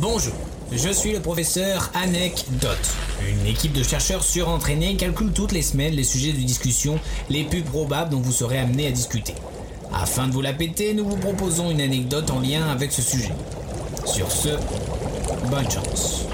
[0.00, 0.32] Bonjour,
[0.72, 2.96] je suis le professeur Anecdote.
[3.28, 7.60] Une équipe de chercheurs surentraînés calcule toutes les semaines les sujets de discussion les plus
[7.60, 9.34] probables dont vous serez amené à discuter.
[9.92, 13.32] Afin de vous la péter, nous vous proposons une anecdote en lien avec ce sujet.
[14.06, 14.48] Sur ce,
[15.50, 16.24] bonne chance.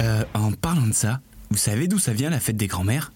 [0.00, 1.20] Euh, en parlant de ça,
[1.50, 3.12] vous savez d'où ça vient la fête des grands-mères?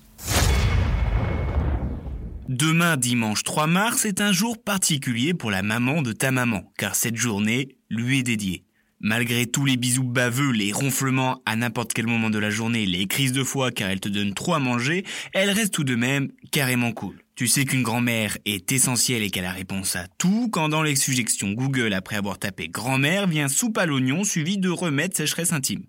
[2.49, 6.95] Demain, dimanche 3 mars, est un jour particulier pour la maman de ta maman, car
[6.95, 8.65] cette journée lui est dédiée.
[9.01, 13.07] Malgré tous les bisous baveux, les ronflements à n'importe quel moment de la journée, les
[13.07, 16.33] crises de foie car elle te donne trop à manger, elle reste tout de même
[16.51, 17.23] carrément cool.
[17.35, 20.97] Tu sais qu'une grand-mère est essentielle et qu'elle a réponse à tout quand dans les
[20.97, 25.85] suggestions Google après avoir tapé grand-mère vient soupe à l'oignon suivi de remède sécheresse intime.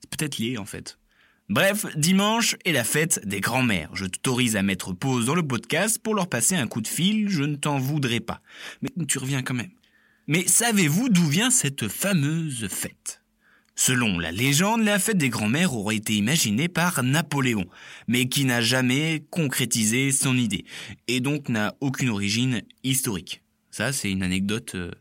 [0.00, 0.98] C'est peut-être lié en fait.
[1.50, 3.90] Bref, dimanche est la fête des grands-mères.
[3.92, 7.28] Je t'autorise à mettre pause dans le podcast pour leur passer un coup de fil,
[7.28, 8.40] je ne t'en voudrais pas.
[8.82, 9.72] Mais tu reviens quand même.
[10.28, 13.24] Mais savez-vous d'où vient cette fameuse fête?
[13.74, 17.66] Selon la légende, la fête des grands-mères aurait été imaginée par Napoléon,
[18.06, 20.64] mais qui n'a jamais concrétisé son idée,
[21.08, 23.42] et donc n'a aucune origine historique.
[23.72, 24.92] Ça, c'est une anecdote euh,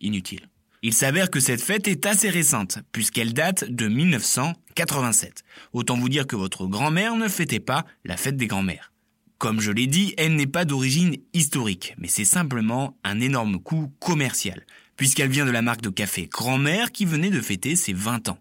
[0.00, 0.48] inutile.
[0.82, 5.42] Il s'avère que cette fête est assez récente, puisqu'elle date de 1987.
[5.72, 8.92] Autant vous dire que votre grand-mère ne fêtait pas la fête des grands-mères.
[9.38, 13.92] Comme je l'ai dit, elle n'est pas d'origine historique, mais c'est simplement un énorme coup
[14.00, 14.64] commercial,
[14.96, 18.38] puisqu'elle vient de la marque de café Grand-mère qui venait de fêter ses 20 ans.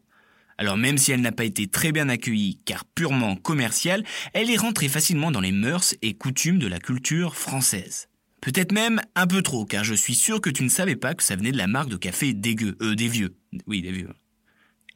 [0.58, 4.58] Alors même si elle n'a pas été très bien accueillie car purement commerciale, elle est
[4.58, 8.08] rentrée facilement dans les mœurs et coutumes de la culture française.
[8.46, 11.24] Peut-être même un peu trop, car je suis sûr que tu ne savais pas que
[11.24, 13.36] ça venait de la marque de café dégueu, euh, des vieux.
[13.66, 14.10] Oui, des vieux.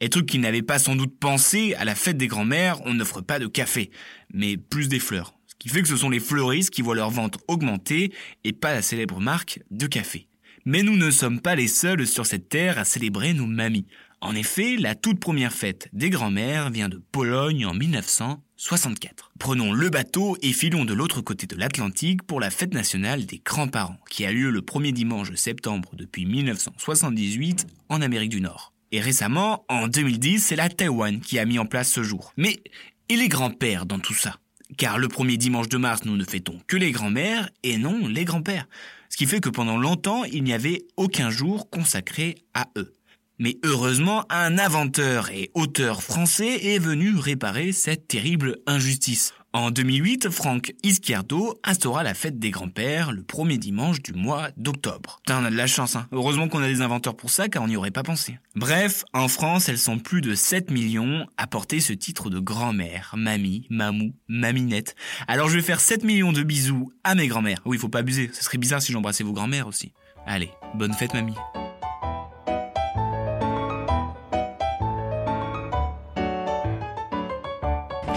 [0.00, 3.22] Et truc qu'ils n'avaient pas sans doute pensé, à la fête des grands-mères, on n'offre
[3.22, 3.90] pas de café,
[4.32, 7.38] mais plus des fleurs qui fait que ce sont les fleuristes qui voient leur vente
[7.48, 8.12] augmenter
[8.44, 10.29] et pas la célèbre marque de café.
[10.64, 13.86] Mais nous ne sommes pas les seuls sur cette terre à célébrer nos mamies.
[14.20, 19.32] En effet, la toute première fête des grands-mères vient de Pologne en 1964.
[19.38, 23.40] Prenons le bateau et filons de l'autre côté de l'Atlantique pour la fête nationale des
[23.42, 28.74] grands-parents, qui a lieu le premier dimanche de septembre depuis 1978 en Amérique du Nord.
[28.92, 32.34] Et récemment, en 2010, c'est la Taïwan qui a mis en place ce jour.
[32.36, 32.62] Mais
[33.08, 34.39] et les grands-pères dans tout ça?
[34.76, 38.24] Car le premier dimanche de mars, nous ne fêtons que les grands-mères et non les
[38.24, 38.68] grands-pères.
[39.08, 42.92] Ce qui fait que pendant longtemps, il n'y avait aucun jour consacré à eux.
[43.38, 49.32] Mais heureusement, un inventeur et auteur français est venu réparer cette terrible injustice.
[49.52, 55.18] En 2008, Franck Izquierdo instaura la fête des grands-pères le premier dimanche du mois d'octobre.
[55.24, 56.06] Putain, on a de la chance, hein.
[56.12, 58.38] Heureusement qu'on a des inventeurs pour ça, car on n'y aurait pas pensé.
[58.54, 63.12] Bref, en France, elles sont plus de 7 millions à porter ce titre de grand-mère,
[63.16, 64.94] mamie, mamou, maminette.
[65.26, 67.60] Alors je vais faire 7 millions de bisous à mes grands-mères.
[67.64, 69.92] Oui, faut pas abuser, ce serait bizarre si j'embrassais vos grands-mères aussi.
[70.26, 71.34] Allez, bonne fête mamie.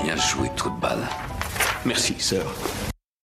[0.03, 1.07] Bien joué, trou de balle.
[1.85, 2.53] Merci, sœur.